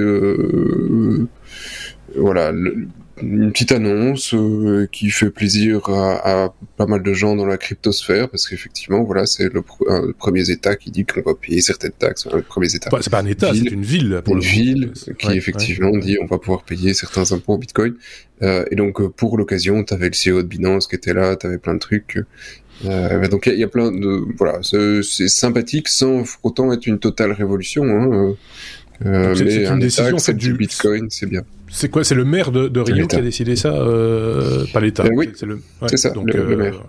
voilà 2.16 2.52
une 3.22 3.52
petite 3.52 3.72
annonce 3.72 4.34
euh, 4.34 4.88
qui 4.90 5.10
fait 5.10 5.30
plaisir 5.30 5.88
à, 5.88 6.44
à, 6.44 6.54
pas 6.76 6.86
mal 6.86 7.02
de 7.02 7.12
gens 7.14 7.36
dans 7.36 7.46
la 7.46 7.56
cryptosphère 7.56 8.28
parce 8.28 8.48
qu'effectivement 8.48 9.04
voilà 9.04 9.26
c'est 9.26 9.52
le, 9.52 9.62
premier 10.12 10.50
État 10.50 10.74
qui 10.76 10.90
dit 10.90 11.04
qu'on 11.04 11.22
va 11.22 11.34
payer 11.34 11.60
certaines 11.60 11.92
taxes 11.92 12.26
le 12.32 12.42
premier 12.42 12.74
État 12.74 12.90
c'est 13.00 13.10
pas 13.10 13.20
un 13.20 13.26
État 13.26 13.52
c'est 13.54 13.70
une 13.70 13.84
ville 13.84 14.20
pour 14.24 14.34
une 14.34 14.42
ville 14.42 14.92
qui 15.18 15.32
effectivement 15.32 15.96
dit 15.96 16.16
on 16.20 16.26
va 16.26 16.38
pouvoir 16.38 16.64
payer 16.64 16.94
certains 16.94 17.32
impôts 17.32 17.54
en 17.54 17.58
Bitcoin. 17.58 17.94
Euh, 18.42 18.64
et 18.70 18.76
donc 18.76 19.06
pour 19.14 19.38
l'occasion 19.38 19.84
tu 19.84 19.94
avais 19.94 20.10
le 20.10 20.32
CEO 20.32 20.42
de 20.42 20.48
Binance 20.48 20.88
qui 20.88 20.96
était 20.96 21.14
là 21.14 21.36
tu 21.36 21.46
avais 21.46 21.58
plein 21.58 21.74
de 21.74 21.78
trucs. 21.78 22.18
Euh, 22.84 23.28
donc 23.28 23.46
il 23.46 23.58
y, 23.58 23.62
a 23.62 23.68
plein 23.68 23.92
de 23.92 24.24
voilà 24.36 24.58
c'est 24.62 25.28
sympathique 25.28 25.88
sans 25.88 26.24
autant 26.42 26.72
être 26.72 26.86
une 26.86 26.98
totale 26.98 27.30
révolution 27.30 27.84
hein, 27.84 28.34
euh, 29.06 29.34
mais 29.38 29.66
un 29.66 29.76
décision 29.76 30.16
État 30.16 30.32
du 30.32 30.54
Bitcoin 30.54 31.06
c'est 31.08 31.26
bien 31.26 31.42
c'est 31.74 31.88
quoi 31.88 32.04
C'est 32.04 32.14
le 32.14 32.24
maire 32.24 32.52
de, 32.52 32.68
de 32.68 32.80
Rio 32.80 33.08
qui 33.08 33.16
a 33.16 33.20
décidé 33.20 33.56
ça 33.56 33.70
euh, 33.70 34.64
Pas 34.72 34.78
l'État. 34.78 35.02
Euh, 35.04 35.10
oui, 35.12 35.32
c'est 35.34 35.96
ça, 35.96 36.10
donc, 36.10 36.32
le, 36.32 36.56
maire. 36.56 36.80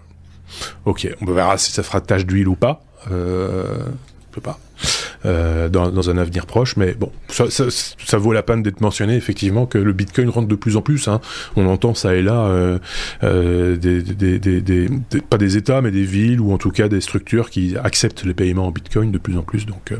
Ok, 0.85 1.09
on 1.21 1.25
verra 1.25 1.57
si 1.57 1.71
ça 1.71 1.81
fera 1.81 2.01
tache 2.01 2.25
d'huile 2.25 2.47
ou 2.47 2.55
pas. 2.55 2.83
Euh, 3.11 3.63
je 4.29 4.35
sais 4.35 4.41
pas. 4.41 4.59
Euh, 5.25 5.69
dans, 5.69 5.89
dans, 5.89 6.09
un 6.09 6.17
avenir 6.17 6.45
proche. 6.45 6.77
Mais 6.77 6.93
bon, 6.93 7.11
ça, 7.29 7.49
ça, 7.49 7.65
ça 7.69 8.17
vaut 8.17 8.31
la 8.31 8.43
peine 8.43 8.61
d'être 8.61 8.81
mentionné 8.81 9.15
effectivement 9.15 9.65
que 9.65 9.77
le 9.77 9.91
Bitcoin 9.91 10.29
rentre 10.29 10.47
de 10.47 10.55
plus 10.55 10.77
en 10.77 10.81
plus. 10.81 11.07
Hein. 11.07 11.19
On 11.55 11.65
entend 11.65 11.95
ça 11.95 12.15
et 12.15 12.21
là 12.21 12.45
euh, 12.45 12.77
euh, 13.23 13.75
des, 13.75 14.01
des, 14.01 14.39
des, 14.39 14.61
des, 14.61 14.89
pas 15.29 15.37
des 15.37 15.57
États, 15.57 15.81
mais 15.81 15.91
des 15.91 16.03
villes 16.03 16.39
ou 16.39 16.51
en 16.51 16.57
tout 16.57 16.69
cas 16.69 16.87
des 16.87 17.01
structures 17.01 17.49
qui 17.49 17.75
acceptent 17.75 18.23
les 18.23 18.33
paiements 18.33 18.67
en 18.67 18.71
Bitcoin 18.71 19.11
de 19.11 19.17
plus 19.17 19.37
en 19.37 19.41
plus, 19.41 19.65
donc 19.65 19.91
euh, 19.91 19.97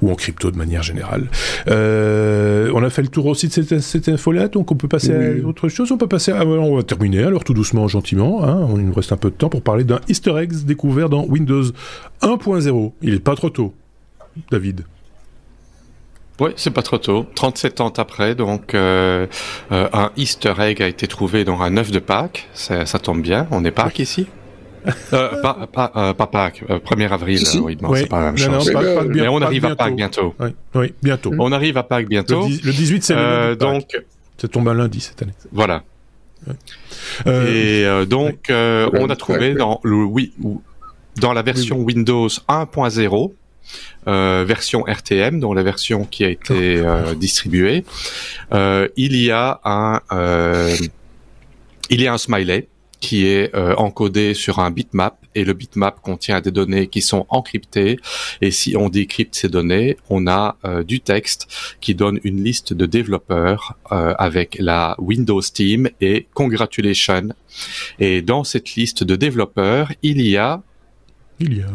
ou 0.00 0.10
en 0.10 0.14
crypto 0.14 0.50
de 0.50 0.56
manière 0.56 0.82
générale. 0.82 1.26
Euh, 1.68 2.70
on 2.74 2.82
a 2.82 2.90
fait 2.90 3.02
le 3.02 3.08
tour 3.08 3.26
aussi 3.26 3.48
de 3.48 3.52
cette, 3.52 3.80
cette 3.80 4.08
info-là, 4.08 4.48
donc 4.48 4.72
on 4.72 4.76
peut 4.76 4.88
passer 4.88 5.12
à 5.12 5.46
autre 5.46 5.68
chose. 5.68 5.92
On 5.92 5.98
peut 5.98 6.08
passer. 6.08 6.32
À, 6.32 6.46
on 6.46 6.76
va 6.76 6.82
terminer 6.82 7.24
alors 7.24 7.44
tout 7.44 7.54
doucement, 7.54 7.86
gentiment. 7.88 8.44
Hein. 8.44 8.66
Il 8.76 8.86
nous 8.86 8.94
reste 8.94 9.12
un 9.12 9.16
peu 9.16 9.30
de 9.30 9.34
temps 9.34 9.48
pour 9.48 9.62
parler 9.62 9.84
d'un 9.84 10.00
Easter 10.08 10.34
egg 10.38 10.52
découvert 10.64 11.08
dans 11.08 11.26
Windows 11.26 11.64
1.0. 12.22 12.92
Il 13.02 13.14
est 13.14 13.18
pas 13.18 13.34
trop 13.34 13.50
tôt. 13.50 13.74
David 14.50 14.84
oui, 16.40 16.50
c'est 16.54 16.70
pas 16.70 16.82
trop 16.82 16.98
tôt. 16.98 17.26
37 17.34 17.80
ans 17.80 17.92
après, 17.96 18.36
donc 18.36 18.74
euh, 18.74 19.26
euh, 19.72 19.88
un 19.92 20.12
Easter 20.16 20.54
egg 20.60 20.80
a 20.80 20.86
été 20.86 21.08
trouvé 21.08 21.44
dans 21.44 21.60
un 21.60 21.76
œuf 21.76 21.90
de 21.90 21.98
Pâques. 21.98 22.48
Ça, 22.52 22.86
ça 22.86 23.00
tombe 23.00 23.22
bien. 23.22 23.48
On 23.50 23.64
est 23.64 23.72
Pâques 23.72 23.98
ici? 23.98 24.26
euh, 25.12 25.42
pas, 25.42 25.66
pas, 25.72 25.92
euh, 25.96 26.14
pas 26.14 26.28
Pâques, 26.28 26.62
1er 26.68 27.10
avril, 27.10 27.42
oui, 27.60 27.76
non, 27.82 27.92
c'est 27.94 28.06
pas 28.06 28.20
la 28.20 28.26
même 28.26 28.38
chose. 28.38 28.72
Mais 29.08 29.26
on 29.26 29.42
arrive 29.42 29.64
à 29.64 29.74
Pâques 29.74 29.96
bientôt. 29.96 30.34
Oui, 30.38 30.50
oui, 30.76 30.94
bientôt. 31.02 31.32
On 31.38 31.50
arrive 31.50 31.76
à 31.76 31.82
Pâques 31.82 32.08
bientôt. 32.08 32.46
Le, 32.46 32.72
18, 32.72 33.02
c'est 33.02 33.14
le 33.14 33.56
donc, 33.56 34.00
Ça 34.36 34.46
tombe 34.46 34.68
un 34.68 34.74
lundi 34.74 35.00
cette 35.00 35.20
année. 35.20 35.34
Voilà. 35.50 35.82
Et 37.26 37.84
donc, 38.08 38.46
on 38.48 39.10
a 39.10 39.16
trouvé 39.16 39.54
dans 39.54 39.80
le 39.82 40.04
oui, 40.04 40.32
dans 41.16 41.32
la 41.32 41.42
version 41.42 41.80
Windows 41.80 42.28
1.0 42.28 43.32
euh, 44.06 44.44
version 44.46 44.84
RTM, 44.86 45.40
donc 45.40 45.54
la 45.54 45.62
version 45.62 46.04
qui 46.04 46.24
a 46.24 46.28
été 46.28 46.78
euh, 46.78 47.14
distribuée, 47.14 47.84
euh, 48.52 48.88
il 48.96 49.16
y 49.16 49.30
a 49.30 49.60
un 49.64 50.00
il 51.90 52.02
y 52.02 52.06
a 52.06 52.12
un 52.12 52.18
smiley 52.18 52.68
qui 53.00 53.26
est 53.26 53.54
encodé 53.54 54.34
sur 54.34 54.58
un 54.58 54.70
bitmap 54.70 55.16
et 55.34 55.44
le 55.44 55.52
bitmap 55.52 56.02
contient 56.02 56.40
des 56.40 56.50
données 56.50 56.88
qui 56.88 57.00
sont 57.00 57.26
encryptées. 57.28 57.96
Et 58.40 58.50
si 58.50 58.76
on 58.76 58.88
décrypte 58.88 59.36
ces 59.36 59.48
données, 59.48 59.96
on 60.10 60.26
a 60.26 60.56
du 60.86 61.00
texte 61.00 61.46
qui 61.80 61.94
donne 61.94 62.18
une 62.24 62.42
liste 62.42 62.74
de 62.74 62.84
développeurs 62.86 63.78
avec 63.88 64.56
la 64.58 64.96
Windows 64.98 65.40
Team 65.40 65.88
et 66.00 66.26
congratulations. 66.34 67.28
Et 68.00 68.20
dans 68.20 68.44
cette 68.44 68.74
liste 68.74 69.04
de 69.04 69.16
développeurs, 69.16 69.92
il 70.02 70.20
y 70.20 70.36
a 70.36 70.62
il 71.40 71.56
y 71.56 71.62
a 71.62 71.66
euh, 71.66 71.70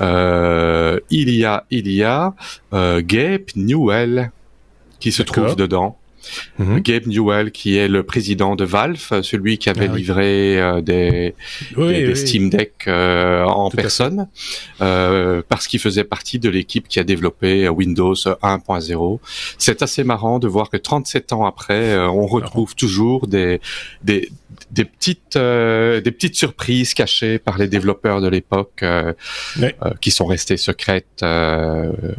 il 0.00 1.30
y 1.30 1.44
a, 1.44 1.64
il 1.70 1.88
y 1.90 2.02
a 2.02 2.34
euh, 2.72 3.02
Gabe 3.04 3.46
Newell 3.56 4.30
qui 5.00 5.12
se 5.12 5.22
trouve 5.22 5.56
dedans. 5.56 5.98
Mhm. 6.58 6.80
Gabe 6.80 7.06
Newell, 7.06 7.50
qui 7.50 7.76
est 7.76 7.88
le 7.88 8.02
président 8.02 8.56
de 8.56 8.64
Valve, 8.64 9.22
celui 9.22 9.58
qui 9.58 9.68
avait 9.68 9.88
ah 9.90 9.96
livré 9.96 10.60
euh, 10.60 10.80
des, 10.80 11.34
des, 11.76 12.14
Steam 12.14 12.50
Deck 12.50 12.84
euh, 12.86 13.44
en 13.44 13.70
personne, 13.70 14.28
euh, 14.80 15.42
parce 15.48 15.66
qu'il 15.66 15.80
faisait 15.80 16.04
partie 16.04 16.38
de 16.38 16.48
l'équipe 16.48 16.88
qui 16.88 17.00
a 17.00 17.04
développé 17.04 17.68
Windows 17.68 18.14
1.0. 18.14 19.18
C'est 19.58 19.82
assez 19.82 20.04
marrant 20.04 20.38
de 20.38 20.48
voir 20.48 20.70
que 20.70 20.76
37 20.76 21.32
ans 21.32 21.44
après, 21.44 21.96
on 21.98 22.26
retrouve 22.26 22.74
toujours 22.74 23.26
des, 23.26 23.60
des, 24.02 24.30
des 24.70 24.84
petites 24.84 25.36
euh, 25.36 26.00
des 26.00 26.10
petites 26.10 26.36
surprises 26.36 26.94
cachées 26.94 27.38
par 27.38 27.58
les 27.58 27.68
développeurs 27.68 28.20
de 28.20 28.28
l'époque 28.28 28.80
euh, 28.82 29.12
euh, 29.60 29.70
qui 30.00 30.10
sont 30.10 30.26
restées 30.26 30.56
secrètes 30.56 31.24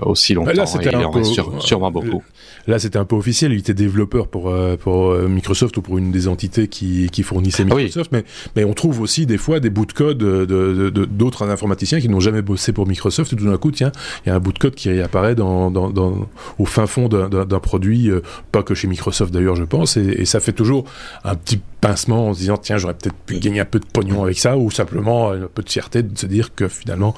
aussi 0.02 0.34
longtemps. 0.34 0.52
Là, 0.54 0.66
et 0.82 0.88
il 0.88 0.96
en 0.96 1.12
reste 1.12 1.40
sûrement 1.60 1.92
beaucoup. 1.92 2.24
Là, 2.68 2.80
c'était 2.80 2.98
un 2.98 3.06
peu 3.06 3.16
officiel. 3.16 3.52
Il 3.52 3.60
était 3.60 3.74
développeur 3.94 4.28
pour 4.28 4.54
pour 4.80 5.14
Microsoft 5.16 5.78
ou 5.78 5.82
pour 5.82 5.98
une 5.98 6.12
des 6.12 6.28
entités 6.28 6.68
qui 6.68 7.10
qui 7.12 7.24
fournissait 7.24 7.66
ah 7.70 7.76
Microsoft. 7.76 8.12
Mais 8.12 8.24
mais 8.56 8.64
on 8.64 8.74
trouve 8.74 9.02
aussi 9.02 9.26
des 9.26 9.38
fois 9.38 9.60
des 9.60 9.70
bouts 9.70 9.86
de 9.86 9.94
code 9.94 10.18
de 10.18 10.90
d'autres 10.90 11.50
informaticiens 11.50 12.00
qui 12.00 12.10
n'ont 12.10 12.20
jamais 12.20 12.42
bossé 12.42 12.74
pour 12.74 12.88
Microsoft. 12.88 13.34
Et 13.34 13.36
tout 13.36 13.46
d'un 13.46 13.58
coup, 13.58 13.72
tiens, 13.72 13.92
il 14.26 14.30
y 14.30 14.32
a 14.32 14.36
un 14.36 14.40
bout 14.40 14.54
de 14.54 14.60
code 14.60 14.76
qui 14.76 14.90
réapparaît 14.90 15.36
dans 15.36 15.72
dans, 15.72 15.90
dans 15.90 16.28
au 16.60 16.66
fin 16.66 16.88
fond 16.88 17.08
d'un 17.08 17.60
produit, 17.60 18.10
pas 18.52 18.64
que 18.64 18.74
chez 18.74 18.88
Microsoft 18.88 19.34
d'ailleurs, 19.34 19.56
je 19.56 19.64
pense. 19.64 19.98
Et, 19.98 20.22
et 20.22 20.26
ça 20.26 20.40
fait 20.40 20.54
toujours 20.54 20.86
un 21.24 21.36
petit 21.36 21.60
pincement 21.84 22.30
en 22.30 22.34
se 22.34 22.40
disant 22.40 22.58
tiens 22.58 22.78
j'aurais 22.78 22.94
peut-être 22.94 23.16
pu 23.26 23.40
gagner 23.40 23.60
un 23.60 23.66
peu 23.66 23.80
de 23.80 23.86
pognon 23.86 24.24
avec 24.24 24.40
ça 24.40 24.58
ou 24.58 24.72
simplement 24.72 25.32
un 25.32 25.50
peu 25.54 25.62
de 25.62 25.70
fierté 25.70 26.02
de 26.02 26.18
se 26.18 26.26
dire 26.26 26.56
que 26.56 26.70
finalement 26.70 27.14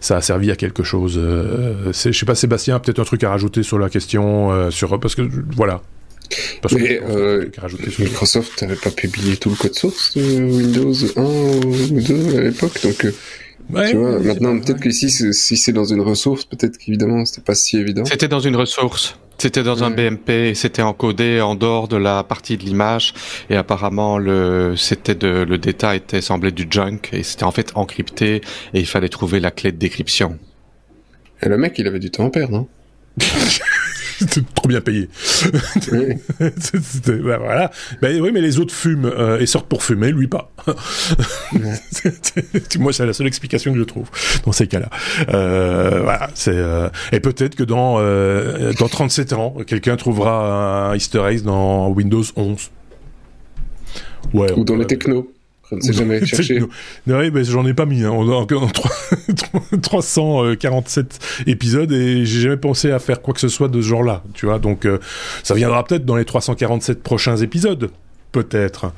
ça 0.00 0.16
a 0.16 0.20
servi 0.20 0.50
à 0.50 0.56
quelque 0.56 0.82
chose. 0.82 1.14
Euh, 1.16 1.92
je 1.92 2.12
sais 2.12 2.26
pas 2.26 2.34
Sébastien 2.34 2.78
peut-être 2.80 2.98
un 2.98 3.04
truc 3.04 3.22
à 3.22 3.30
rajouter 3.30 3.62
sur 3.62 3.78
la 3.78 3.88
question 3.88 4.50
euh, 4.50 4.70
sur 4.70 4.98
parce 4.98 5.14
que 5.14 5.22
voilà. 5.54 5.82
Parce 6.60 6.74
que, 6.74 6.82
euh, 6.82 7.50
Microsoft 7.98 8.62
n'avait 8.62 8.76
pas 8.76 8.90
publié 8.90 9.36
tout 9.36 9.50
le 9.50 9.56
code 9.56 9.74
source 9.74 10.16
de 10.16 10.22
Windows 10.22 10.94
1 11.16 11.22
ou 11.22 12.00
2 12.00 12.38
à 12.38 12.42
l'époque 12.42 12.82
donc 12.82 13.04
euh, 13.04 13.12
tu 13.90 13.96
vois, 13.96 14.18
maintenant, 14.18 14.58
peut-être 14.58 14.80
que 14.80 14.90
si, 14.90 15.10
si 15.10 15.56
c'est 15.56 15.72
dans 15.72 15.84
une 15.84 16.00
ressource, 16.00 16.44
peut-être 16.44 16.78
qu'évidemment, 16.78 17.24
c'était 17.24 17.42
pas 17.42 17.54
si 17.54 17.76
évident. 17.76 18.04
C'était 18.06 18.28
dans 18.28 18.40
une 18.40 18.56
ressource. 18.56 19.18
C'était 19.36 19.62
dans 19.62 19.84
un 19.84 19.90
BMP, 19.90 20.54
c'était 20.54 20.82
encodé 20.82 21.40
en 21.40 21.54
dehors 21.54 21.86
de 21.86 21.96
la 21.96 22.24
partie 22.24 22.56
de 22.56 22.64
l'image 22.64 23.14
et 23.48 23.54
apparemment 23.54 24.18
le 24.18 24.74
c'était 24.76 25.14
de 25.14 25.28
le 25.28 25.58
data 25.58 25.94
était 25.94 26.20
semblé 26.20 26.50
du 26.50 26.66
junk 26.68 27.02
et 27.12 27.22
c'était 27.22 27.44
en 27.44 27.52
fait 27.52 27.70
encrypté 27.76 28.40
et 28.74 28.80
il 28.80 28.86
fallait 28.86 29.08
trouver 29.08 29.38
la 29.38 29.52
clé 29.52 29.70
de 29.70 29.76
décryption. 29.76 30.38
Et 31.40 31.48
le 31.48 31.56
mec, 31.56 31.74
il 31.78 31.86
avait 31.86 32.00
du 32.00 32.10
temps 32.10 32.26
à 32.26 32.30
perdre, 32.30 32.56
hein 32.56 32.66
C'était 34.28 34.40
trop 34.54 34.68
bien 34.68 34.80
payé. 34.80 35.08
Oui. 35.92 36.14
Ben 37.06 37.36
voilà. 37.38 37.70
Ben 38.02 38.20
oui, 38.20 38.30
mais 38.32 38.40
les 38.40 38.58
autres 38.58 38.74
fument 38.74 39.06
euh, 39.06 39.38
et 39.38 39.46
sortent 39.46 39.68
pour 39.68 39.82
fumer, 39.82 40.10
lui 40.10 40.26
pas. 40.26 40.50
Moi, 42.78 42.92
c'est 42.92 43.06
la 43.06 43.12
seule 43.12 43.26
explication 43.26 43.72
que 43.72 43.78
je 43.78 43.84
trouve 43.84 44.08
dans 44.44 44.52
ces 44.52 44.66
cas-là. 44.66 44.90
Euh, 45.28 46.00
voilà. 46.02 46.30
C'est 46.34 46.56
euh, 46.56 46.88
et 47.12 47.20
peut-être 47.20 47.54
que 47.54 47.62
dans 47.62 47.98
dans 47.98 48.88
37 48.88 49.32
ans, 49.34 49.54
quelqu'un 49.66 49.96
trouvera 49.96 50.90
un 50.90 50.94
Easter 50.96 51.22
egg 51.28 51.42
dans 51.42 51.88
Windows 51.88 52.24
11. 52.36 52.70
Ouais, 54.34 54.52
Ou 54.52 54.64
dans 54.64 54.76
les 54.76 54.86
technos. 54.86 55.30
Je 55.70 55.76
ne 55.76 55.80
sais 55.80 55.92
jamais 55.92 56.24
chercher. 56.26 56.60
J'en 57.06 57.66
ai 57.66 57.74
pas 57.74 57.86
mis. 57.86 58.02
Hein. 58.04 58.10
On 58.10 58.42
a 58.42 58.46
347 59.82 61.18
épisodes 61.46 61.92
et 61.92 62.24
j'ai 62.24 62.40
jamais 62.40 62.56
pensé 62.56 62.90
à 62.90 62.98
faire 62.98 63.20
quoi 63.22 63.34
que 63.34 63.40
ce 63.40 63.48
soit 63.48 63.68
de 63.68 63.80
ce 63.80 63.86
genre-là. 63.88 64.22
Tu 64.34 64.46
vois, 64.46 64.58
donc 64.58 64.86
euh, 64.86 64.98
ça 65.42 65.54
viendra 65.54 65.84
peut-être 65.84 66.04
dans 66.04 66.16
les 66.16 66.24
347 66.24 67.02
prochains 67.02 67.36
épisodes 67.36 67.90
peut-être. 68.32 68.92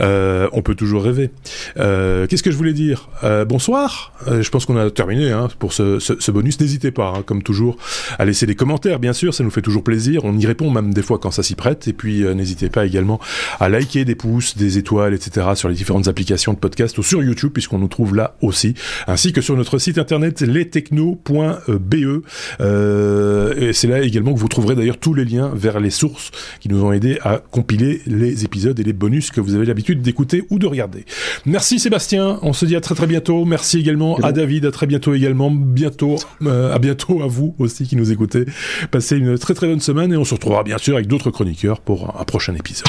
Euh, 0.00 0.48
on 0.52 0.62
peut 0.62 0.74
toujours 0.74 1.02
rêver. 1.02 1.30
Euh, 1.78 2.26
qu'est-ce 2.26 2.42
que 2.42 2.50
je 2.50 2.56
voulais 2.56 2.72
dire? 2.72 3.08
Euh, 3.24 3.44
Bonsoir. 3.44 4.12
je 4.26 4.48
pense 4.50 4.66
qu'on 4.66 4.76
a 4.76 4.90
terminé 4.90 5.30
hein, 5.30 5.48
pour 5.58 5.72
ce, 5.72 6.30
bonus. 6.30 6.60
N'hésitez 6.60 6.90
pas, 6.90 7.14
hein, 7.16 7.22
comme 7.24 7.42
toujours, 7.42 7.76
à 8.18 8.24
laisser 8.24 8.46
des 8.46 8.54
commentaires. 8.54 8.98
Bien 8.98 9.12
sûr, 9.12 9.34
ça 9.34 9.44
nous 9.44 9.50
fait 9.50 9.62
toujours 9.62 9.84
plaisir. 9.84 10.24
On 10.24 10.36
y 10.36 10.46
répond 10.46 10.70
même 10.70 10.92
des 10.92 11.02
fois 11.02 11.18
quand 11.18 11.30
ça 11.30 11.42
s'y 11.42 11.54
prête. 11.54 11.88
Et 11.88 11.92
puis, 11.92 12.22
n'hésitez 12.34 12.68
pas 12.68 12.84
également 12.86 13.20
à 13.60 13.68
liker 13.68 14.04
des 14.04 14.14
pouces, 14.14 14.56
des 14.56 14.78
étoiles, 14.78 15.14
etc. 15.14 15.48
sur 15.54 15.68
les 15.68 15.74
différentes 15.74 16.08
applications 16.08 16.52
de 16.52 16.58
podcast 16.58 16.98
ou 16.98 17.02
sur 17.02 17.22
YouTube, 17.22 17.52
puisqu'on 17.52 17.78
nous 17.78 17.88
trouve 17.88 18.14
là 18.14 18.36
aussi, 18.42 18.74
ainsi 19.06 19.32
que 19.32 19.40
sur 19.40 19.56
notre 19.56 19.78
site 19.78 19.98
internet 19.98 20.40
lestechno.be. 20.40 21.94
et 23.58 23.72
c'est 23.72 23.88
là 23.88 24.00
également 24.00 24.34
que 24.34 24.38
vous 24.38 24.48
trouverez 24.48 24.74
d'ailleurs 24.74 24.98
tous 24.98 25.14
les 25.14 25.24
liens 25.24 25.50
vers 25.54 25.80
les 25.80 25.90
sources 25.90 26.30
qui 26.60 26.68
nous 26.68 26.84
ont 26.84 26.92
aidés 26.92 27.18
à 27.22 27.38
compiler 27.38 28.02
les 28.06 28.44
épisodes 28.44 28.65
épisodes 28.66 28.80
et 28.80 28.82
les 28.82 28.92
bonus 28.92 29.30
que 29.30 29.40
vous 29.40 29.54
avez 29.54 29.66
l'habitude 29.66 30.02
d'écouter 30.02 30.44
ou 30.50 30.58
de 30.58 30.66
regarder. 30.66 31.04
Merci 31.44 31.78
Sébastien, 31.78 32.38
on 32.42 32.52
se 32.52 32.66
dit 32.66 32.76
à 32.76 32.80
très 32.80 32.94
très 32.94 33.06
bientôt. 33.06 33.44
Merci 33.44 33.78
également 33.78 34.16
à 34.16 34.32
David, 34.32 34.66
à 34.66 34.70
très 34.70 34.86
bientôt 34.86 35.14
également. 35.14 35.50
Bientôt, 35.50 36.16
euh, 36.42 36.74
à 36.74 36.78
bientôt 36.78 37.22
à 37.22 37.26
vous 37.26 37.54
aussi 37.58 37.86
qui 37.86 37.96
nous 37.96 38.12
écoutez. 38.12 38.44
Passez 38.90 39.16
une 39.16 39.38
très 39.38 39.54
très 39.54 39.66
bonne 39.66 39.80
semaine 39.80 40.12
et 40.12 40.16
on 40.16 40.24
se 40.24 40.34
retrouvera 40.34 40.62
bien 40.62 40.78
sûr 40.78 40.94
avec 40.96 41.06
d'autres 41.06 41.30
chroniqueurs 41.30 41.80
pour 41.80 42.18
un 42.18 42.24
prochain 42.24 42.54
épisode. 42.54 42.86